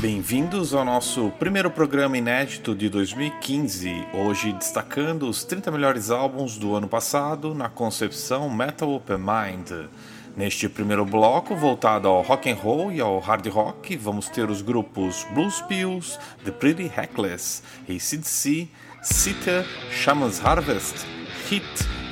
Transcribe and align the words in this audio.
Bem-vindos 0.00 0.72
ao 0.72 0.84
nosso 0.86 1.30
primeiro 1.38 1.70
programa 1.70 2.16
inédito 2.16 2.74
de 2.74 2.88
2015, 2.88 4.06
hoje 4.14 4.54
destacando 4.54 5.28
os 5.28 5.44
30 5.44 5.70
melhores 5.70 6.10
álbuns 6.10 6.56
do 6.56 6.74
ano 6.74 6.88
passado 6.88 7.54
na 7.54 7.68
concepção 7.68 8.48
Metal 8.48 8.90
Open 8.90 9.18
Mind. 9.18 9.88
Neste 10.34 10.66
primeiro 10.66 11.04
bloco, 11.04 11.54
voltado 11.54 12.08
ao 12.08 12.22
rock 12.22 12.50
and 12.50 12.54
roll 12.54 12.90
e 12.90 13.00
ao 13.00 13.18
hard 13.18 13.46
rock, 13.48 13.94
vamos 13.98 14.30
ter 14.30 14.48
os 14.48 14.62
grupos 14.62 15.26
Blues 15.34 15.60
Pills, 15.62 16.18
The 16.44 16.52
Pretty 16.52 16.90
Heckless, 16.96 17.62
ACDC, 17.82 18.66
Sita, 19.02 19.66
Shaman's 19.90 20.40
Harvest, 20.42 21.04
Hit, 21.50 21.66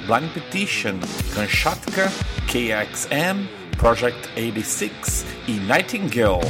Blind 0.06 0.30
Petition, 0.34 0.98
Kamchatka, 1.34 2.12
KXM, 2.46 3.57
Project 3.78 4.28
86 4.36 5.24
e 5.46 5.52
Nightingale. 5.52 6.40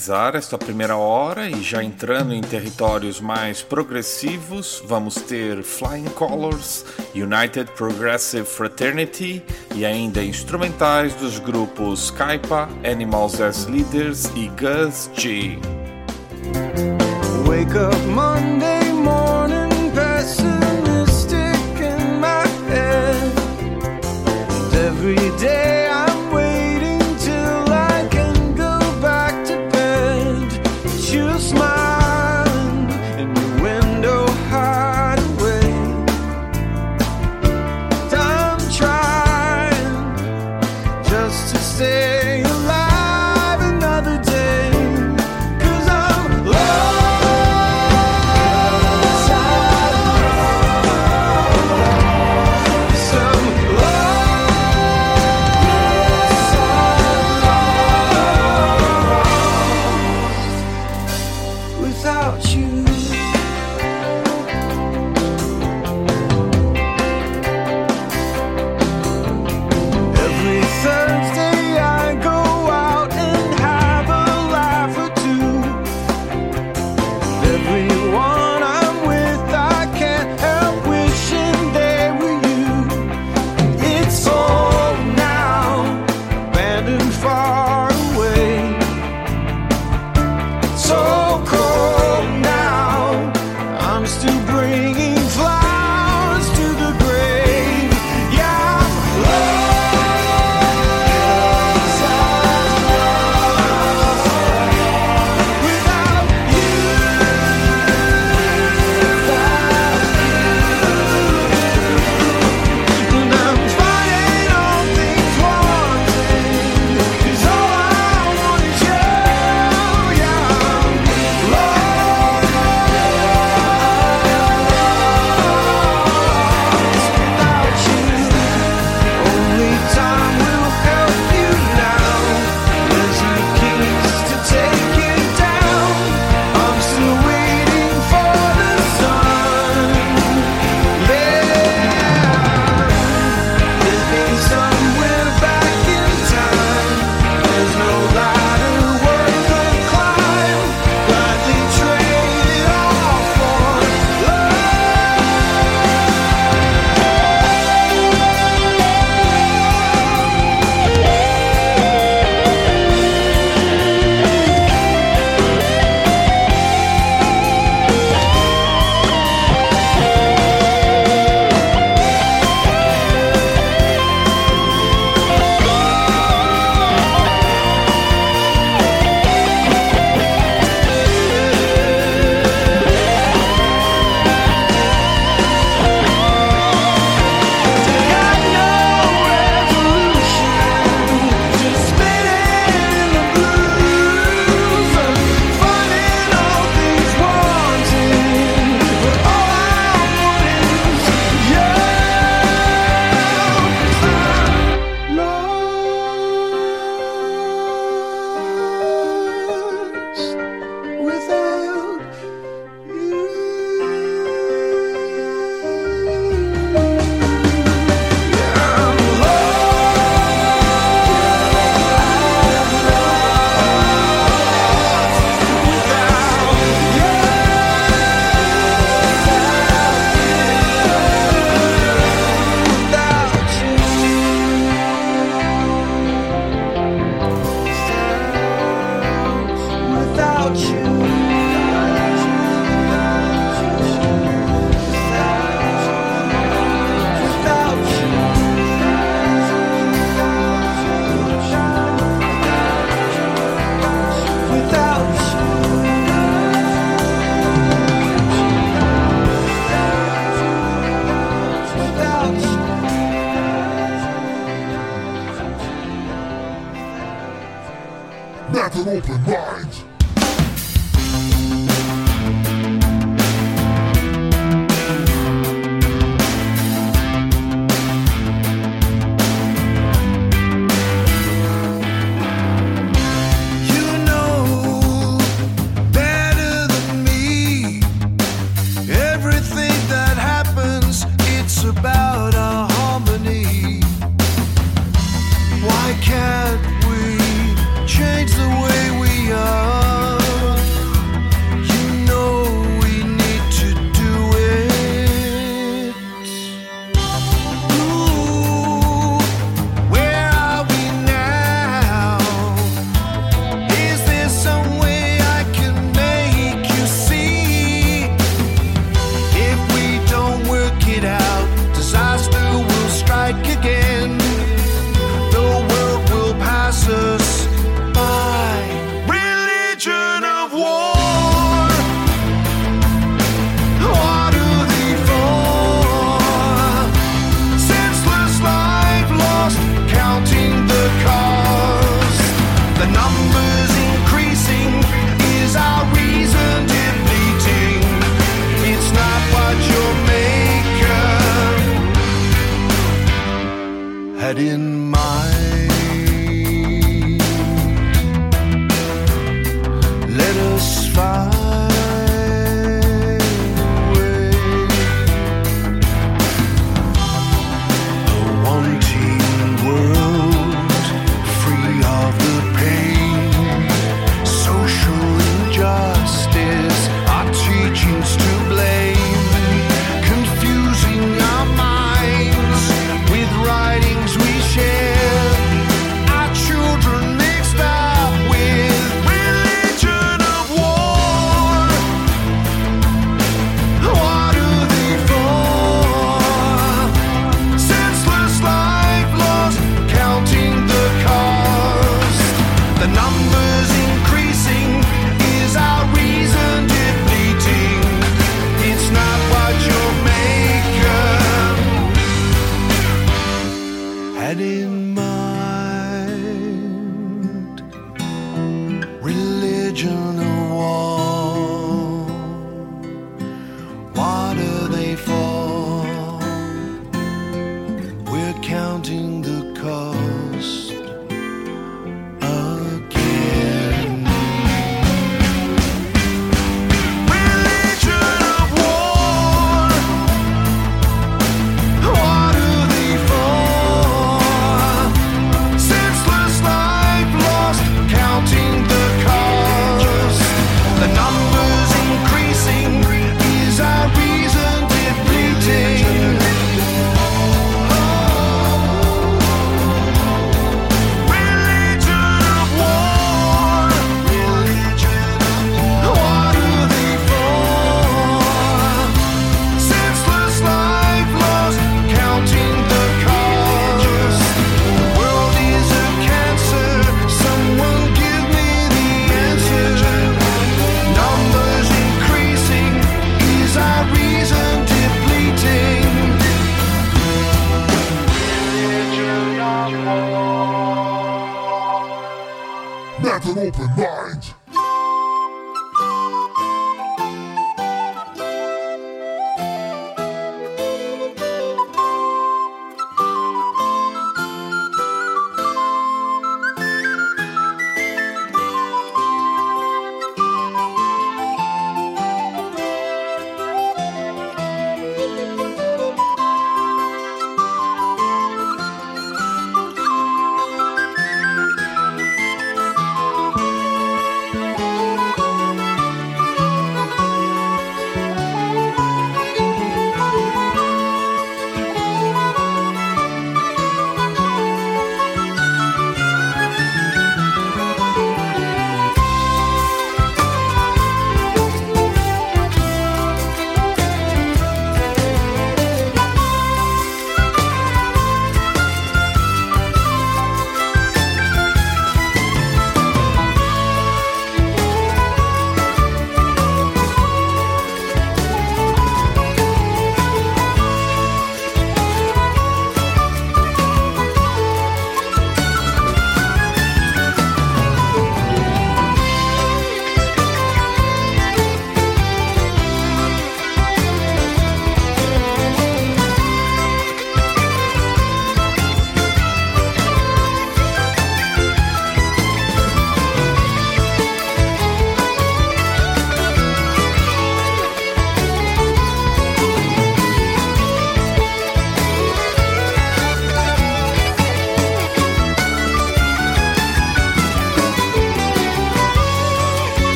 finalizar 0.00 0.34
esta 0.34 0.56
primeira 0.56 0.96
hora 0.96 1.48
e 1.48 1.62
já 1.62 1.84
entrando 1.84 2.32
em 2.32 2.40
territórios 2.40 3.20
mais 3.20 3.60
progressivos, 3.60 4.82
vamos 4.86 5.14
ter 5.16 5.62
Flying 5.62 6.08
Colors, 6.14 6.86
United 7.14 7.70
Progressive 7.72 8.46
Fraternity 8.46 9.42
e 9.74 9.84
ainda 9.84 10.24
instrumentais 10.24 11.14
dos 11.14 11.38
grupos 11.38 12.10
Kaipa, 12.10 12.68
Animals 12.82 13.40
as 13.40 13.66
Leaders 13.66 14.24
e 14.34 14.48
Gus 14.48 15.10
G. 15.14 15.58
Wake 17.46 17.76
up 17.76 17.96
Monday 18.06 18.90
morning 18.92 19.90
pessimistic 19.94 21.34
in 21.78 22.20
my 22.20 22.46
head. 22.68 23.32
And 24.48 24.74
every 24.74 25.30
day 25.38 25.89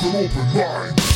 Have 0.00 0.14
an 0.14 0.26
open 0.26 0.54
mind. 0.54 1.07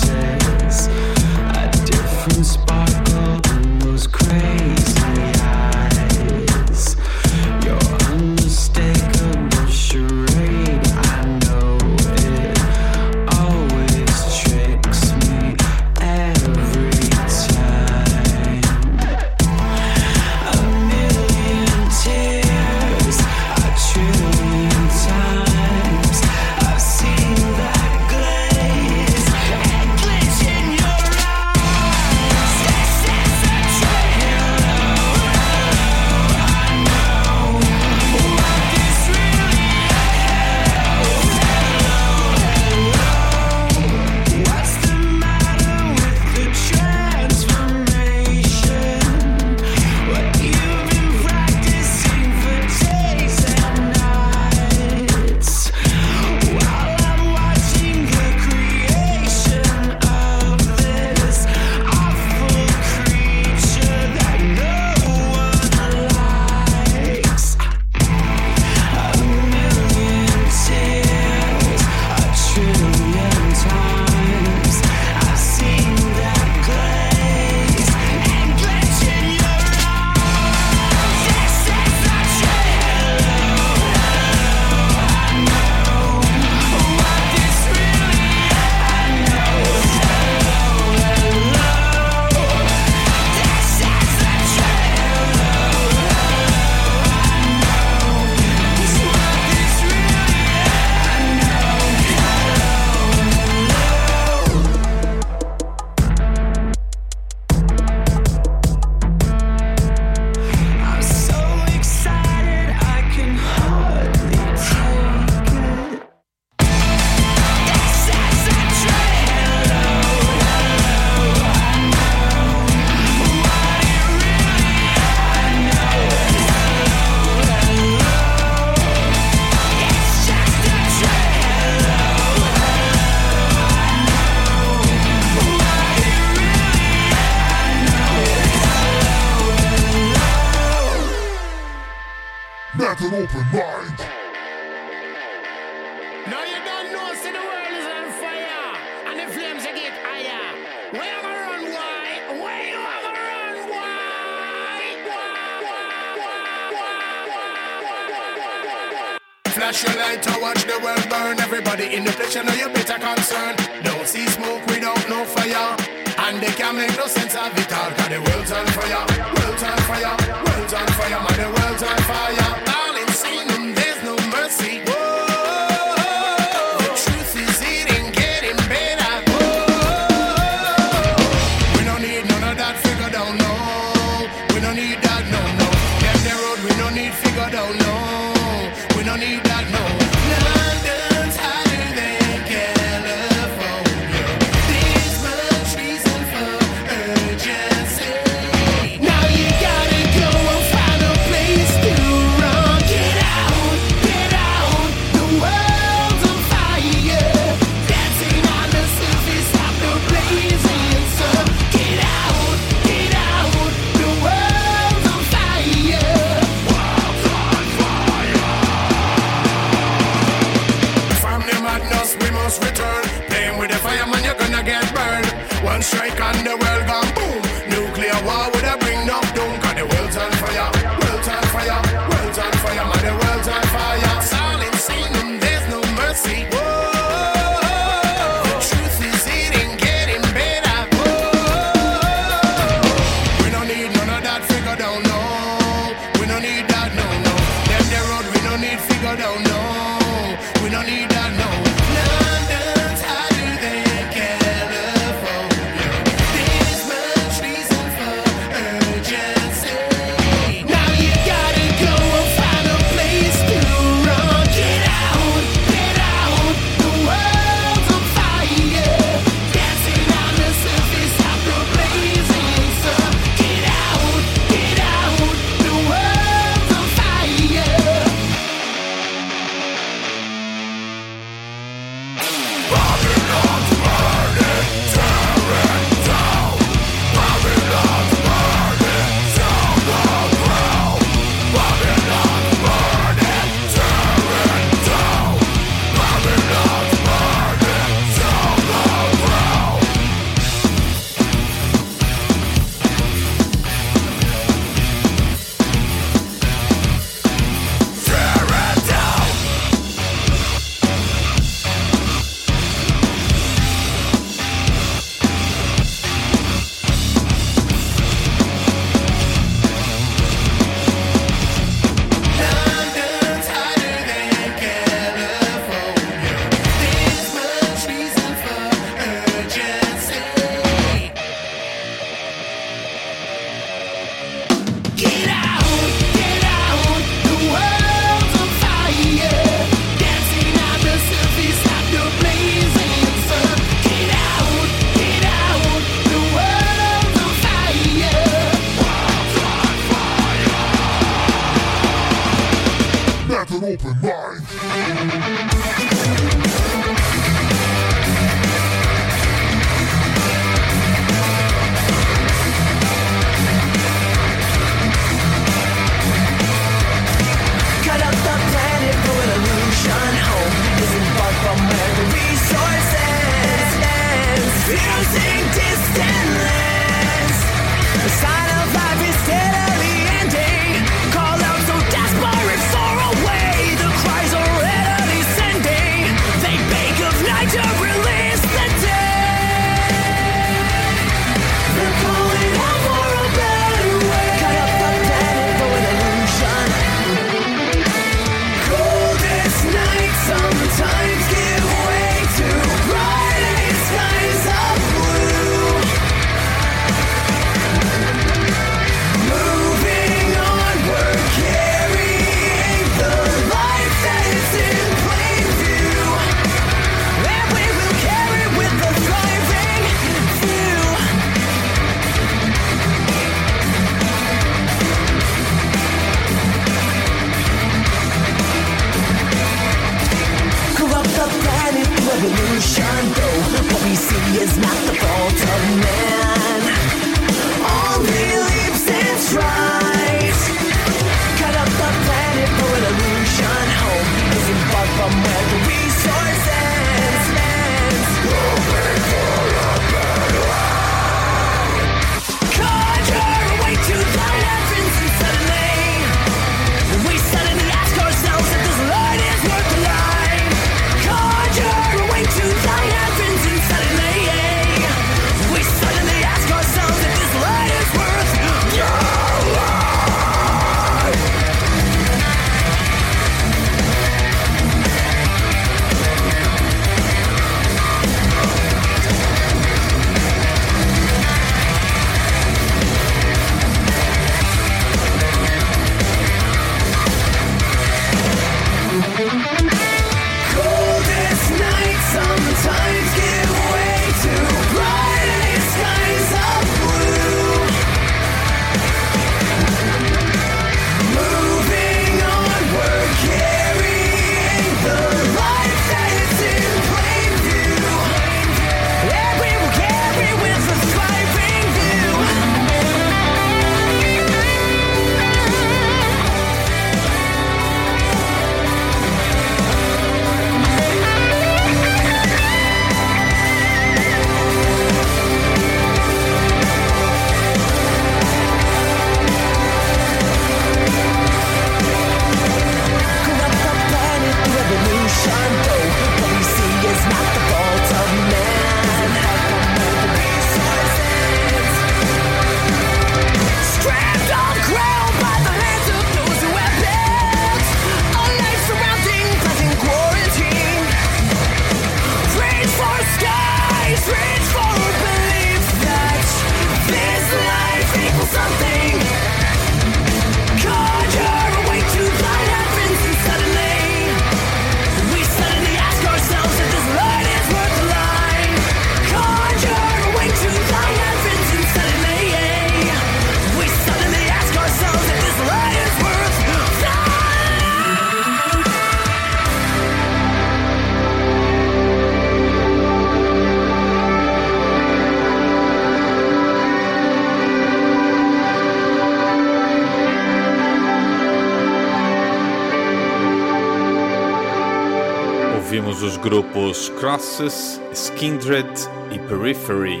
ouvimos 596.00 596.02
os 596.02 596.16
grupos 596.16 596.88
Crosses, 596.98 597.80
Skindred 597.92 598.68
e 599.10 599.18
Periphery. 599.18 600.00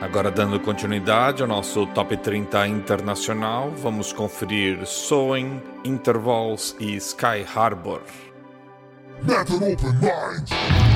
Agora, 0.00 0.30
dando 0.30 0.60
continuidade 0.60 1.42
ao 1.42 1.48
nosso 1.48 1.86
Top 1.88 2.14
30 2.16 2.66
internacional, 2.68 3.70
vamos 3.70 4.12
conferir 4.12 4.86
Sewing, 4.86 5.62
Intervals 5.84 6.76
e 6.78 6.96
Sky 6.96 7.44
Harbor. 7.54 8.02
Open 9.22 9.76
mind! 10.00 10.93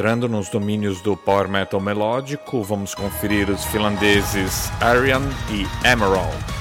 entrando 0.00 0.30
nos 0.30 0.48
domínios 0.48 1.02
do 1.02 1.14
power 1.14 1.46
metal 1.46 1.78
melódico, 1.78 2.62
vamos 2.62 2.94
conferir 2.94 3.50
os 3.50 3.66
finlandeses 3.66 4.72
Arian 4.80 5.20
e 5.50 5.66
Emerald. 5.86 6.59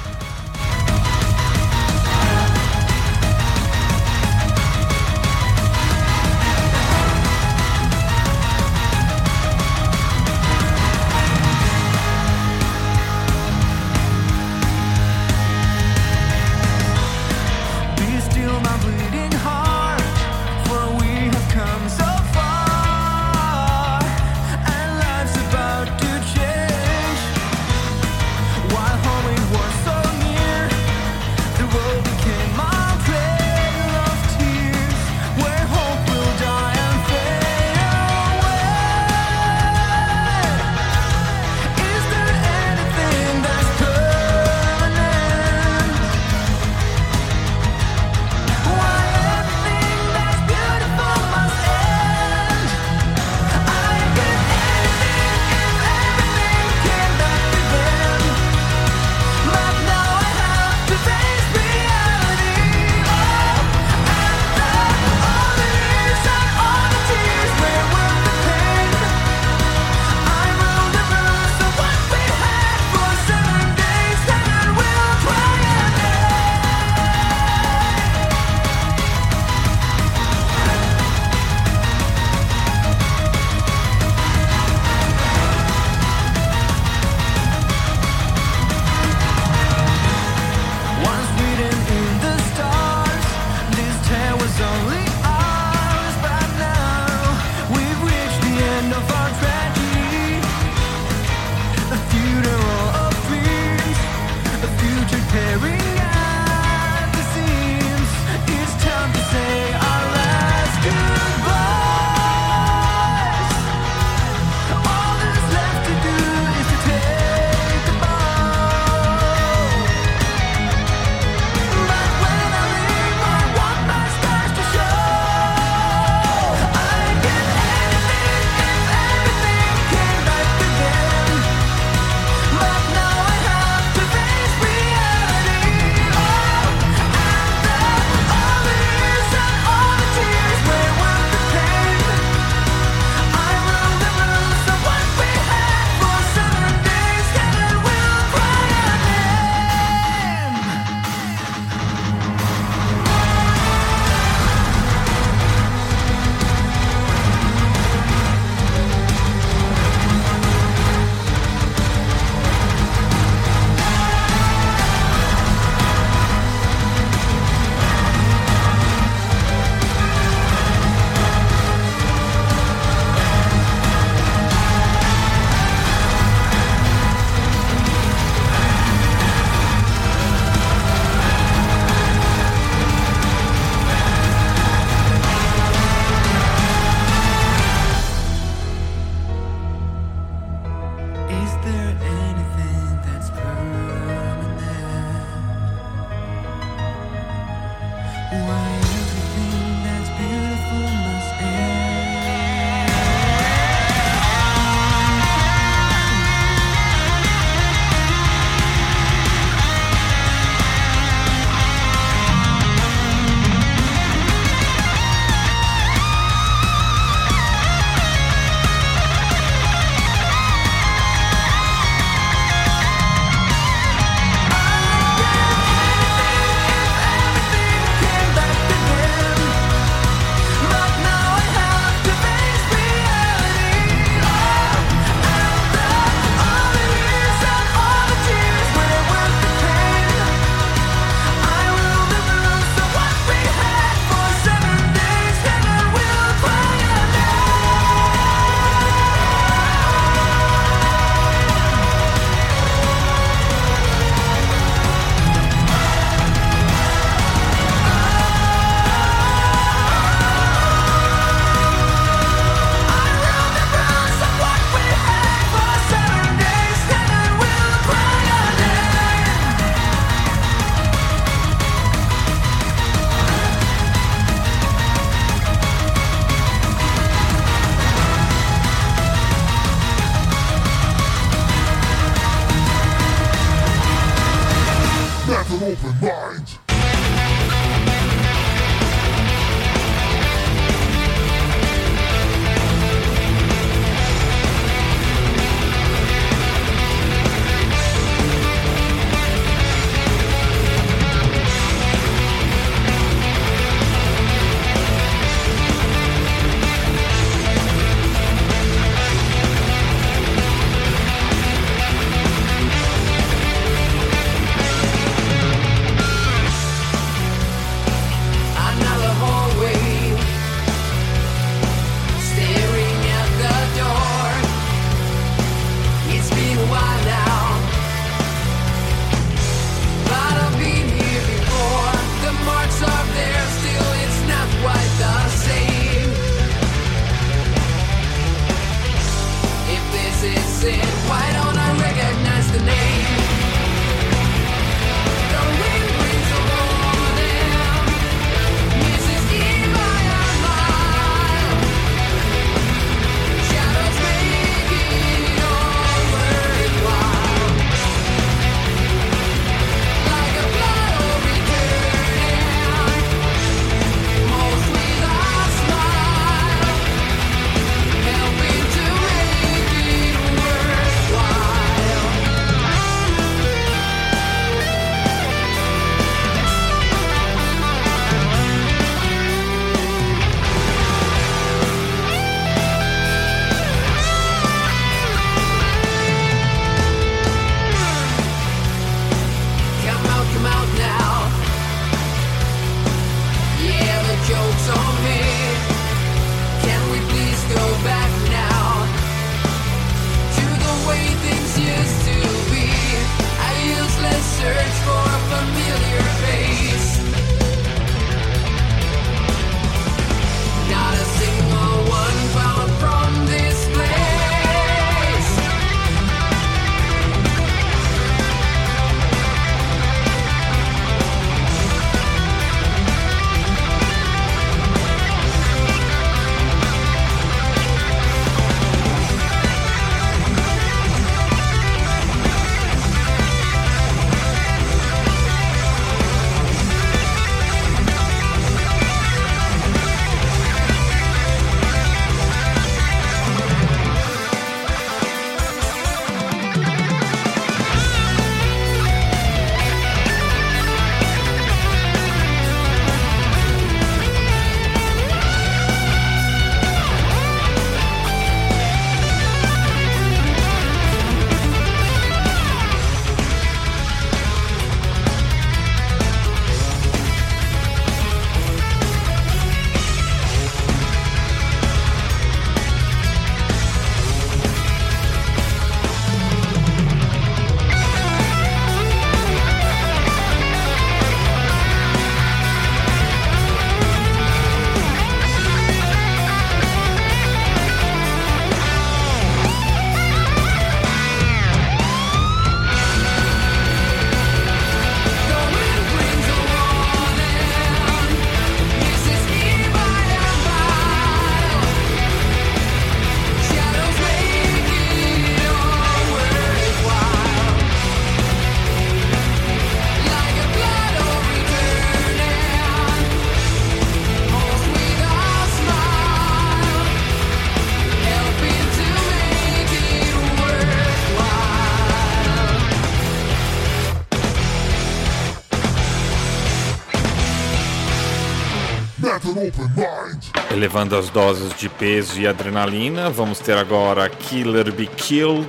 Elevando 530.59 530.97
as 530.97 531.09
doses 531.09 531.57
de 531.57 531.69
peso 531.69 532.19
e 532.19 532.27
adrenalina, 532.27 533.09
vamos 533.09 533.39
ter 533.39 533.57
agora 533.57 534.09
Killer 534.09 534.69
Be 534.73 534.87
Killed, 534.87 535.47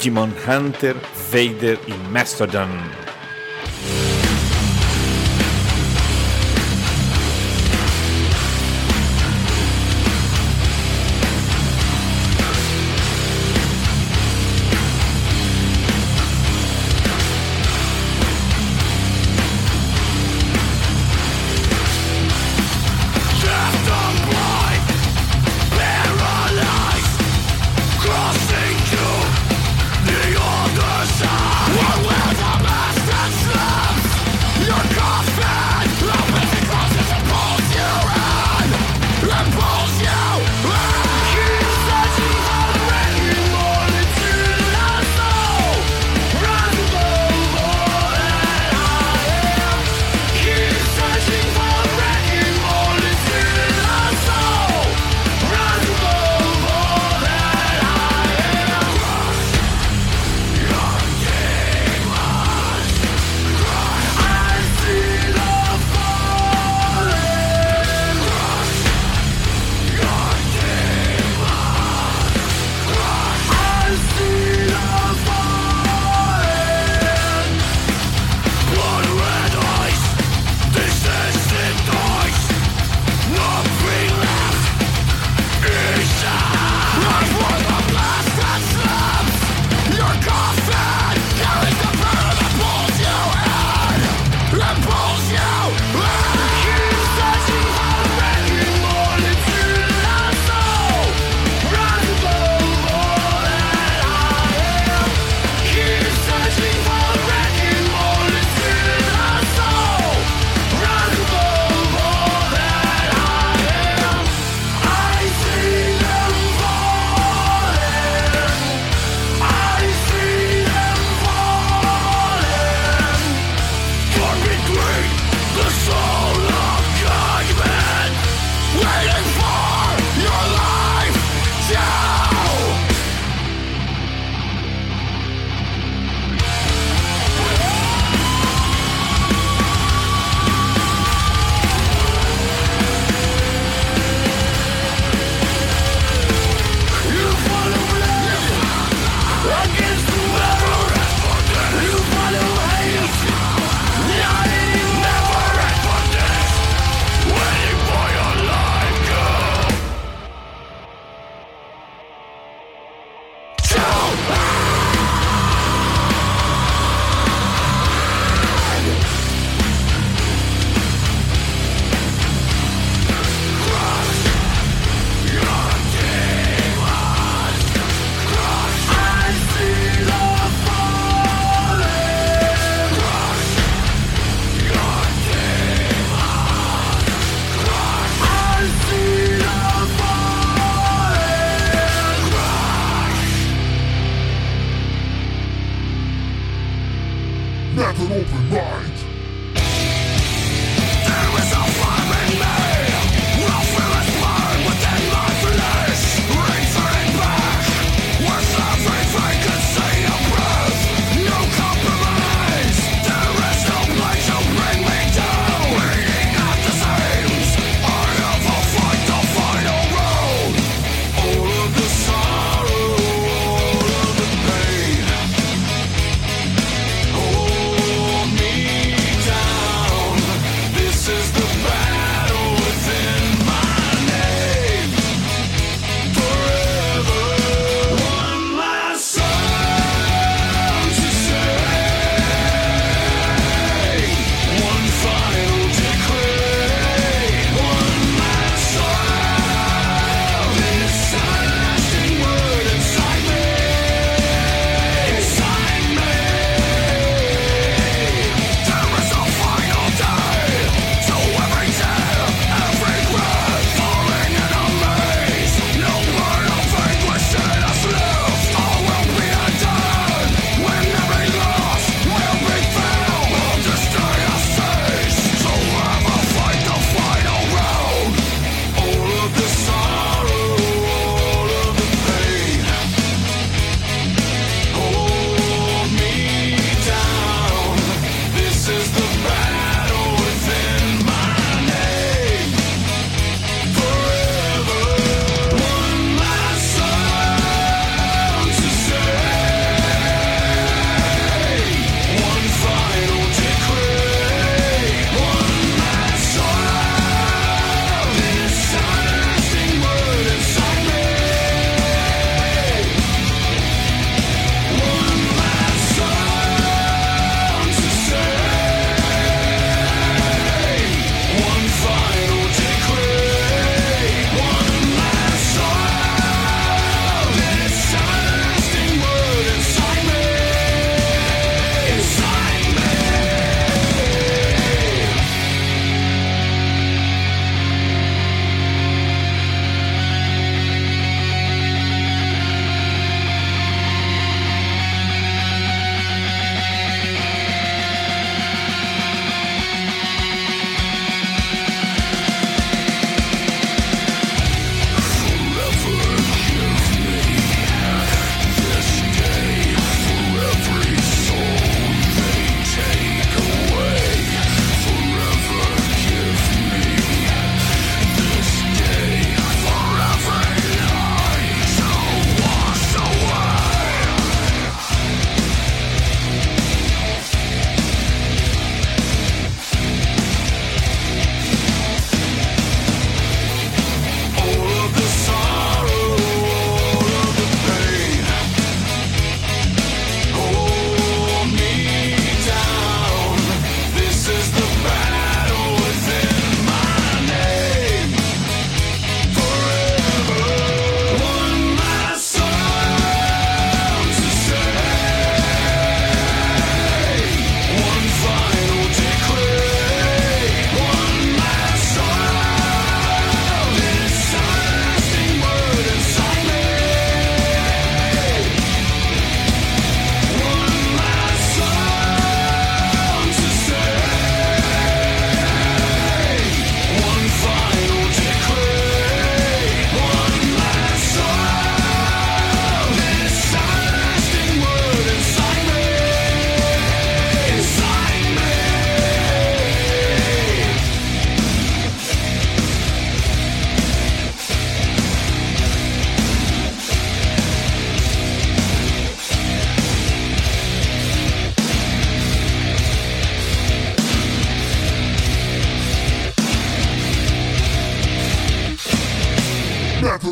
Demon 0.00 0.30
Hunter, 0.48 0.96
Vader 1.30 1.78
e 1.86 1.92
Mastodon. 2.10 3.07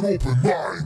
Open 0.07 0.41
mind. 0.43 0.86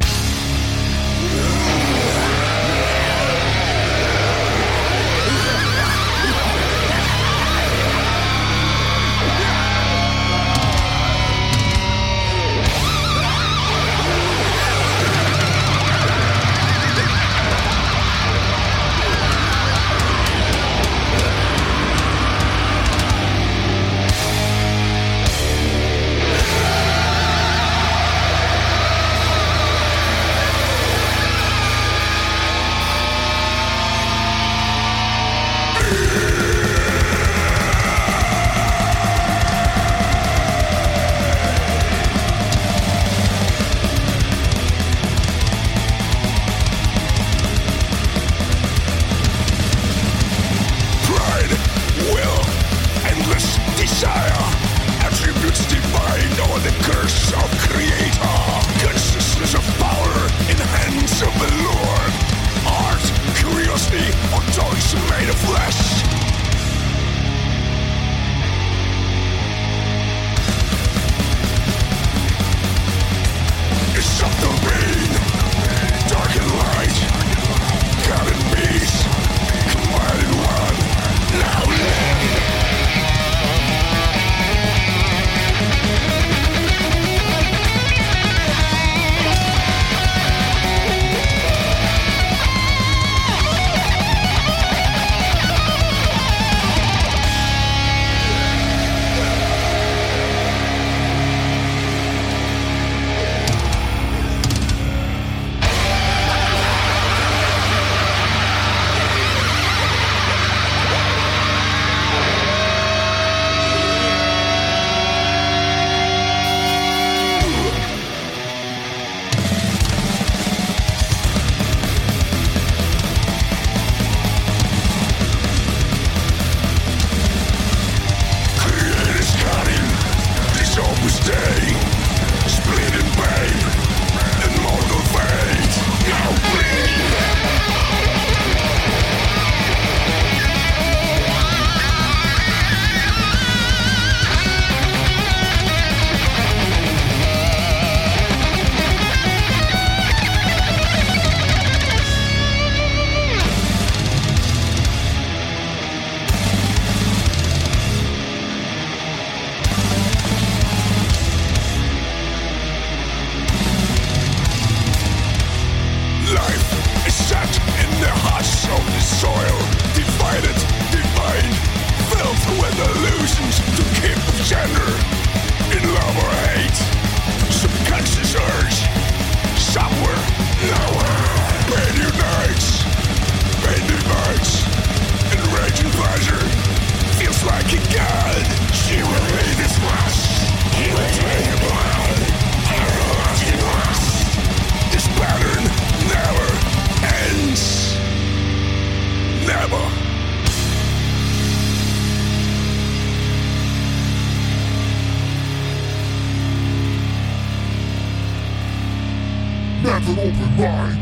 An 210.62 210.99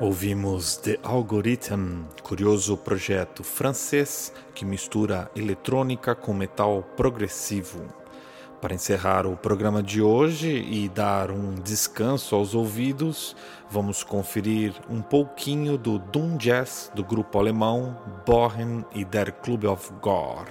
Ouvimos 0.00 0.76
The 0.76 0.98
Algorithm, 1.02 2.02
curioso 2.22 2.76
projeto 2.76 3.42
francês 3.42 4.32
que 4.54 4.64
mistura 4.64 5.30
eletrônica 5.34 6.14
com 6.14 6.34
metal 6.34 6.82
progressivo. 6.96 7.82
Para 8.60 8.74
encerrar 8.74 9.26
o 9.26 9.36
programa 9.36 9.82
de 9.82 10.02
hoje 10.02 10.48
e 10.48 10.88
dar 10.88 11.30
um 11.30 11.54
descanso 11.54 12.34
aos 12.34 12.54
ouvidos, 12.54 13.36
vamos 13.70 14.02
conferir 14.02 14.74
um 14.90 15.00
pouquinho 15.00 15.78
do 15.78 15.98
Doom 15.98 16.36
Jazz 16.36 16.90
do 16.94 17.04
grupo 17.04 17.38
alemão 17.38 17.96
Bohem 18.26 18.84
e 18.94 19.04
Der 19.04 19.32
Club 19.32 19.64
of 19.64 19.92
Gore. 20.00 20.50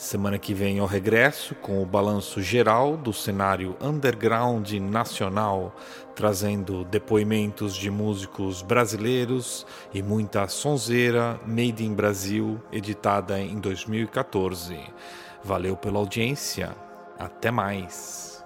Semana 0.00 0.38
que 0.38 0.54
vem 0.54 0.78
eu 0.78 0.86
regresso 0.86 1.54
com 1.54 1.82
o 1.82 1.84
balanço 1.84 2.40
geral 2.40 2.96
do 2.96 3.12
cenário 3.12 3.76
underground 3.82 4.72
nacional, 4.72 5.76
trazendo 6.16 6.86
depoimentos 6.86 7.76
de 7.76 7.90
músicos 7.90 8.62
brasileiros 8.62 9.66
e 9.92 10.02
muita 10.02 10.48
sonzeira 10.48 11.38
made 11.46 11.84
in 11.84 11.92
Brasil, 11.92 12.58
editada 12.72 13.38
em 13.38 13.60
2014. 13.60 14.80
Valeu 15.44 15.76
pela 15.76 15.98
audiência, 15.98 16.74
até 17.18 17.50
mais! 17.50 18.42